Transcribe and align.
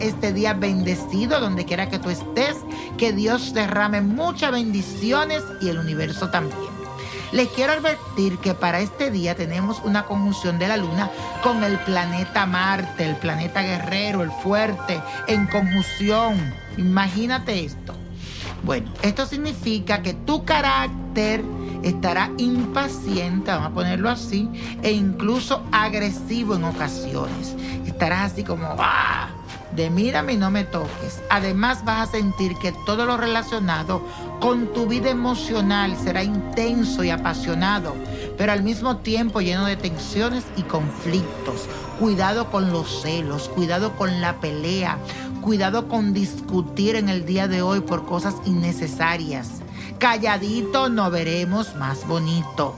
Este 0.00 0.32
día 0.32 0.54
bendecido 0.54 1.40
donde 1.40 1.64
quiera 1.64 1.88
que 1.88 1.98
tú 1.98 2.10
estés, 2.10 2.56
que 2.96 3.12
Dios 3.12 3.54
derrame 3.54 4.00
muchas 4.00 4.52
bendiciones 4.52 5.42
y 5.60 5.68
el 5.68 5.78
universo 5.78 6.30
también. 6.30 6.76
Les 7.32 7.48
quiero 7.48 7.72
advertir 7.72 8.38
que 8.38 8.54
para 8.54 8.80
este 8.80 9.10
día 9.10 9.34
tenemos 9.34 9.80
una 9.84 10.04
conjunción 10.04 10.58
de 10.58 10.68
la 10.68 10.76
luna 10.76 11.10
con 11.42 11.64
el 11.64 11.78
planeta 11.80 12.46
Marte, 12.46 13.04
el 13.04 13.16
planeta 13.16 13.62
guerrero, 13.62 14.22
el 14.22 14.30
fuerte, 14.30 15.00
en 15.26 15.46
conjunción. 15.46 16.54
Imagínate 16.76 17.64
esto. 17.64 17.94
Bueno, 18.62 18.92
esto 19.02 19.26
significa 19.26 20.02
que 20.02 20.14
tu 20.14 20.44
carácter 20.44 21.42
estará 21.82 22.30
impaciente, 22.38 23.50
vamos 23.50 23.68
a 23.68 23.74
ponerlo 23.74 24.08
así, 24.08 24.48
e 24.82 24.92
incluso 24.92 25.62
agresivo 25.72 26.54
en 26.54 26.64
ocasiones. 26.64 27.54
Estarás 27.86 28.32
así 28.32 28.44
como, 28.44 28.66
¡ah! 28.78 29.28
De 29.76 29.90
mírame 29.90 30.32
y 30.32 30.36
no 30.38 30.50
me 30.50 30.64
toques. 30.64 31.20
Además 31.28 31.84
vas 31.84 32.08
a 32.08 32.12
sentir 32.12 32.56
que 32.56 32.72
todo 32.86 33.04
lo 33.04 33.18
relacionado 33.18 34.00
con 34.40 34.72
tu 34.72 34.86
vida 34.86 35.10
emocional 35.10 35.94
será 36.02 36.24
intenso 36.24 37.04
y 37.04 37.10
apasionado, 37.10 37.94
pero 38.38 38.52
al 38.52 38.62
mismo 38.62 38.96
tiempo 38.96 39.42
lleno 39.42 39.66
de 39.66 39.76
tensiones 39.76 40.44
y 40.56 40.62
conflictos. 40.62 41.68
Cuidado 42.00 42.50
con 42.50 42.72
los 42.72 43.02
celos, 43.02 43.50
cuidado 43.50 43.96
con 43.96 44.22
la 44.22 44.40
pelea, 44.40 44.96
cuidado 45.42 45.88
con 45.88 46.14
discutir 46.14 46.96
en 46.96 47.10
el 47.10 47.26
día 47.26 47.46
de 47.46 47.60
hoy 47.60 47.80
por 47.80 48.06
cosas 48.06 48.34
innecesarias. 48.46 49.60
Calladito 49.98 50.88
no 50.88 51.10
veremos 51.10 51.74
más 51.76 52.06
bonito. 52.06 52.76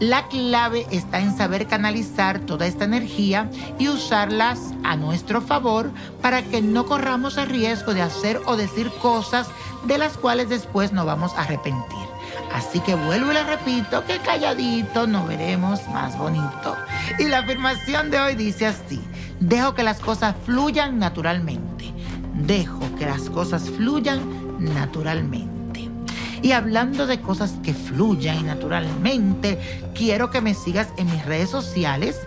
La 0.00 0.28
clave 0.28 0.86
está 0.90 1.20
en 1.20 1.34
saber 1.34 1.66
canalizar 1.66 2.40
toda 2.40 2.66
esta 2.66 2.84
energía 2.84 3.50
y 3.78 3.88
usarlas 3.88 4.74
a 4.84 4.94
nuestro 4.94 5.40
favor 5.40 5.90
para 6.20 6.42
que 6.42 6.60
no 6.60 6.84
corramos 6.84 7.38
el 7.38 7.48
riesgo 7.48 7.94
de 7.94 8.02
hacer 8.02 8.40
o 8.44 8.56
decir 8.56 8.90
cosas 9.00 9.48
de 9.84 9.96
las 9.96 10.18
cuales 10.18 10.50
después 10.50 10.92
nos 10.92 11.06
vamos 11.06 11.32
a 11.34 11.42
arrepentir. 11.42 12.06
Así 12.52 12.80
que 12.80 12.94
vuelvo 12.94 13.30
y 13.30 13.34
le 13.34 13.44
repito 13.44 14.04
que 14.04 14.18
calladito 14.18 15.06
no 15.06 15.26
veremos 15.26 15.80
más 15.88 16.18
bonito. 16.18 16.76
Y 17.18 17.24
la 17.24 17.38
afirmación 17.38 18.10
de 18.10 18.20
hoy 18.20 18.34
dice 18.34 18.66
así, 18.66 19.00
dejo 19.40 19.74
que 19.74 19.82
las 19.82 20.00
cosas 20.00 20.34
fluyan 20.44 20.98
naturalmente. 20.98 21.90
Dejo 22.34 22.80
que 22.98 23.06
las 23.06 23.30
cosas 23.30 23.70
fluyan 23.70 24.20
naturalmente. 24.58 25.55
Y 26.42 26.52
hablando 26.52 27.06
de 27.06 27.20
cosas 27.20 27.54
que 27.62 27.74
fluyan 27.74 28.46
naturalmente, 28.46 29.58
quiero 29.94 30.30
que 30.30 30.40
me 30.40 30.54
sigas 30.54 30.88
en 30.96 31.06
mis 31.10 31.24
redes 31.24 31.50
sociales, 31.50 32.20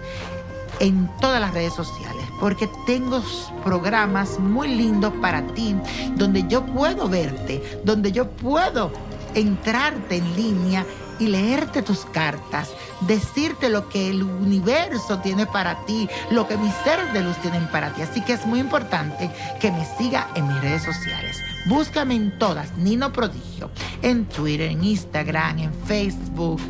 en 0.80 1.10
todas 1.20 1.42
las 1.42 1.54
redes 1.54 1.74
sociales, 1.74 2.24
porque 2.40 2.70
tengo 2.86 3.22
programas 3.64 4.40
muy 4.40 4.70
lindos 4.70 5.14
para 5.22 5.46
ti, 5.48 5.76
donde 6.16 6.46
yo 6.48 6.66
puedo 6.66 7.10
verte, 7.10 7.82
donde 7.84 8.12
yo 8.12 8.30
puedo 8.30 8.92
entrarte 9.36 10.18
en 10.18 10.36
línea 10.36 10.86
y 11.20 11.28
leerte 11.28 11.82
tus 11.82 12.06
cartas, 12.06 12.70
decirte 13.02 13.70
lo 13.70 13.90
que 13.90 14.10
el 14.10 14.24
universo 14.24 15.20
tiene 15.20 15.46
para 15.46 15.86
ti, 15.86 16.10
lo 16.32 16.48
que 16.48 16.58
mis 16.58 16.74
seres 16.84 17.12
de 17.14 17.22
luz 17.22 17.38
tienen 17.38 17.68
para 17.68 17.94
ti. 17.94 18.02
Así 18.02 18.22
que 18.22 18.34
es 18.34 18.46
muy 18.46 18.60
importante 18.60 19.30
que 19.60 19.72
me 19.72 19.86
siga 19.98 20.30
en 20.36 20.48
mis 20.48 20.62
redes 20.62 20.84
sociales. 20.84 21.38
Búscame 21.66 22.16
en 22.16 22.38
todas, 22.40 22.76
Nino 22.78 23.12
Prodigio, 23.12 23.70
en 24.02 24.26
Twitter, 24.26 24.72
en 24.72 24.84
Instagram, 24.84 25.60
en 25.60 25.74
Facebook 25.86 26.62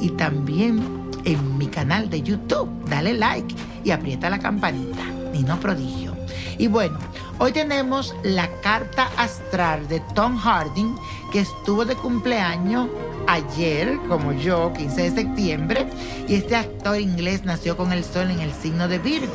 y 0.00 0.10
también 0.10 1.10
en 1.24 1.58
mi 1.58 1.66
canal 1.66 2.08
de 2.08 2.22
YouTube. 2.22 2.68
Dale 2.88 3.12
like 3.14 3.54
y 3.84 3.90
aprieta 3.90 4.30
la 4.30 4.38
campanita, 4.38 5.04
Nino 5.32 5.58
Prodigio. 5.58 6.16
Y 6.58 6.68
bueno, 6.68 6.98
hoy 7.38 7.52
tenemos 7.52 8.14
la 8.22 8.48
carta 8.62 9.10
astral 9.18 9.86
de 9.88 10.00
Tom 10.14 10.38
Harding, 10.38 10.96
que 11.32 11.40
estuvo 11.40 11.84
de 11.84 11.94
cumpleaños 11.96 12.88
ayer, 13.26 13.98
como 14.08 14.32
yo, 14.32 14.72
15 14.72 15.02
de 15.02 15.10
septiembre, 15.10 15.86
y 16.28 16.34
este 16.34 16.56
actor 16.56 17.00
inglés 17.00 17.44
nació 17.44 17.76
con 17.76 17.92
el 17.92 18.04
sol 18.04 18.30
en 18.30 18.40
el 18.40 18.52
signo 18.52 18.88
de 18.88 18.98
Virgo. 18.98 19.32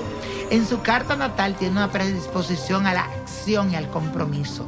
En 0.50 0.68
su 0.68 0.81
carta 0.81 1.16
natal 1.16 1.56
tiene 1.57 1.78
una 1.78 1.91
predisposición 1.91 2.85
a 2.85 2.93
la 2.93 3.05
acción 3.05 3.72
y 3.72 3.76
al 3.76 3.90
compromiso. 3.90 4.66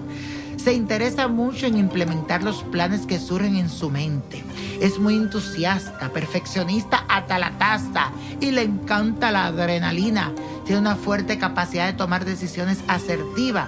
Se 0.56 0.72
interesa 0.72 1.28
mucho 1.28 1.66
en 1.66 1.78
implementar 1.78 2.42
los 2.42 2.64
planes 2.64 3.06
que 3.06 3.20
surgen 3.20 3.58
en 3.58 3.70
su 3.70 3.90
mente. 3.90 4.44
Es 4.80 4.98
muy 4.98 5.16
entusiasta, 5.16 6.10
perfeccionista 6.10 7.04
hasta 7.10 7.38
la 7.38 7.52
taza 7.58 8.12
y 8.40 8.52
le 8.52 8.62
encanta 8.62 9.32
la 9.32 9.48
adrenalina. 9.48 10.32
Tiene 10.66 10.80
una 10.80 10.96
fuerte 10.96 11.38
capacidad 11.38 11.88
de 11.88 11.94
tomar 11.94 12.24
decisiones 12.24 12.80
asertivas. 12.88 13.68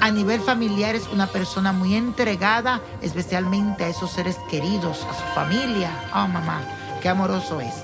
A 0.00 0.10
nivel 0.10 0.40
familiar 0.40 0.94
es 0.94 1.08
una 1.08 1.26
persona 1.26 1.72
muy 1.72 1.94
entregada, 1.94 2.80
especialmente 3.00 3.84
a 3.84 3.88
esos 3.88 4.10
seres 4.10 4.36
queridos, 4.50 5.06
a 5.10 5.14
su 5.14 5.34
familia. 5.34 5.90
Oh, 6.14 6.28
mamá, 6.28 6.60
qué 7.00 7.08
amoroso 7.08 7.60
es. 7.60 7.74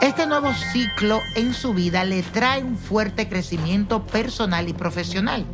Este 0.00 0.26
nuevo 0.26 0.52
ciclo 0.72 1.20
en 1.34 1.52
su 1.52 1.74
vida 1.74 2.04
le 2.04 2.22
trae 2.22 2.62
un 2.62 2.78
fuerte 2.78 3.28
crecimiento 3.28 4.06
personal 4.06 4.68
y 4.68 4.72
profesional. 4.72 5.44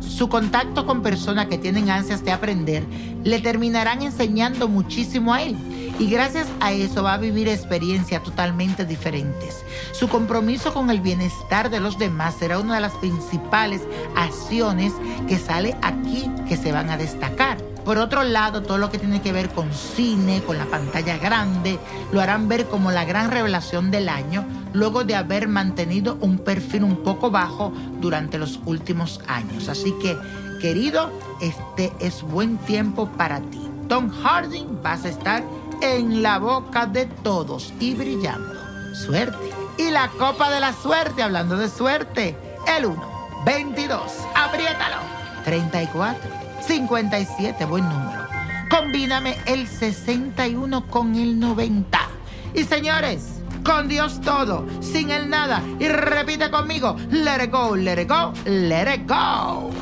Su 0.00 0.28
contacto 0.28 0.84
con 0.84 1.02
personas 1.02 1.46
que 1.46 1.56
tienen 1.56 1.88
ansias 1.88 2.22
de 2.24 2.32
aprender 2.32 2.84
le 3.24 3.40
terminarán 3.40 4.02
enseñando 4.02 4.68
muchísimo 4.68 5.32
a 5.32 5.42
él. 5.42 5.56
Y 5.98 6.08
gracias 6.08 6.46
a 6.60 6.72
eso 6.72 7.02
va 7.02 7.14
a 7.14 7.18
vivir 7.18 7.48
experiencias 7.48 8.22
totalmente 8.22 8.84
diferentes. 8.84 9.64
Su 9.92 10.08
compromiso 10.08 10.72
con 10.72 10.90
el 10.90 11.00
bienestar 11.00 11.70
de 11.70 11.80
los 11.80 11.98
demás 11.98 12.34
será 12.38 12.58
una 12.58 12.76
de 12.76 12.80
las 12.80 12.92
principales 12.94 13.82
acciones 14.16 14.92
que 15.28 15.38
sale 15.38 15.76
aquí 15.82 16.30
que 16.48 16.56
se 16.56 16.72
van 16.72 16.90
a 16.90 16.96
destacar. 16.96 17.58
Por 17.84 17.98
otro 17.98 18.22
lado, 18.22 18.62
todo 18.62 18.78
lo 18.78 18.90
que 18.90 18.98
tiene 18.98 19.22
que 19.22 19.32
ver 19.32 19.48
con 19.48 19.72
cine, 19.72 20.42
con 20.46 20.56
la 20.56 20.66
pantalla 20.66 21.18
grande, 21.18 21.78
lo 22.12 22.20
harán 22.20 22.48
ver 22.48 22.66
como 22.66 22.92
la 22.92 23.04
gran 23.04 23.30
revelación 23.30 23.90
del 23.90 24.08
año, 24.08 24.44
luego 24.72 25.02
de 25.02 25.16
haber 25.16 25.48
mantenido 25.48 26.16
un 26.20 26.38
perfil 26.38 26.84
un 26.84 27.02
poco 27.02 27.30
bajo 27.32 27.72
durante 28.00 28.38
los 28.38 28.60
últimos 28.66 29.20
años. 29.26 29.68
Así 29.68 29.92
que, 30.00 30.16
querido, 30.60 31.10
este 31.40 31.92
es 31.98 32.22
buen 32.22 32.56
tiempo 32.58 33.08
para 33.16 33.40
ti. 33.40 33.68
Tom 33.88 34.10
Harding 34.10 34.80
vas 34.82 35.04
a 35.04 35.08
estar 35.08 35.42
en 35.82 36.22
la 36.22 36.38
boca 36.38 36.86
de 36.86 37.06
todos 37.06 37.74
y 37.80 37.94
brillando. 37.94 38.54
Suerte. 38.94 39.50
Y 39.76 39.90
la 39.90 40.08
copa 40.08 40.50
de 40.50 40.60
la 40.60 40.72
suerte, 40.72 41.22
hablando 41.22 41.56
de 41.56 41.68
suerte, 41.68 42.36
el 42.78 42.86
1, 42.86 43.02
22, 43.44 44.00
apriétalo, 44.34 44.98
34. 45.44 46.30
57, 46.66 47.64
buen 47.64 47.88
número. 47.88 48.22
Combíname 48.70 49.36
el 49.46 49.66
61 49.66 50.86
con 50.86 51.16
el 51.16 51.38
90. 51.40 51.98
Y 52.54 52.64
señores, 52.64 53.40
con 53.64 53.88
Dios 53.88 54.20
todo, 54.20 54.64
sin 54.80 55.10
el 55.10 55.28
nada. 55.28 55.62
Y 55.80 55.88
repite 55.88 56.50
conmigo, 56.50 56.96
let 57.10 57.44
it 57.44 57.50
go, 57.50 57.74
let 57.74 58.00
it 58.00 58.08
go, 58.08 58.32
let 58.44 58.94
it 58.94 59.08
go. 59.08 59.81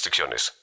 restricciones. 0.00 0.54